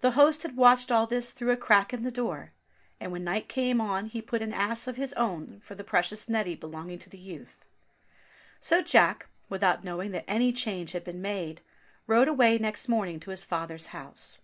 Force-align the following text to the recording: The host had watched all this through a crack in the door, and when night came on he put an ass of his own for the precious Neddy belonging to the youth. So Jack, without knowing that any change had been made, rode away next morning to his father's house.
The 0.00 0.10
host 0.10 0.42
had 0.42 0.54
watched 0.54 0.92
all 0.92 1.06
this 1.06 1.32
through 1.32 1.50
a 1.50 1.56
crack 1.56 1.94
in 1.94 2.02
the 2.02 2.10
door, 2.10 2.52
and 3.00 3.10
when 3.10 3.24
night 3.24 3.48
came 3.48 3.80
on 3.80 4.04
he 4.04 4.20
put 4.20 4.42
an 4.42 4.52
ass 4.52 4.86
of 4.86 4.96
his 4.96 5.14
own 5.14 5.60
for 5.64 5.74
the 5.74 5.82
precious 5.82 6.28
Neddy 6.28 6.54
belonging 6.54 6.98
to 6.98 7.08
the 7.08 7.16
youth. 7.16 7.64
So 8.60 8.82
Jack, 8.82 9.28
without 9.48 9.82
knowing 9.82 10.10
that 10.10 10.28
any 10.28 10.52
change 10.52 10.92
had 10.92 11.04
been 11.04 11.22
made, 11.22 11.62
rode 12.06 12.28
away 12.28 12.58
next 12.58 12.86
morning 12.86 13.18
to 13.20 13.30
his 13.30 13.44
father's 13.44 13.86
house. 13.86 14.40